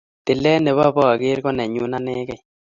[0.25, 2.41] Tilet nebo bakeer ko nenyu anekei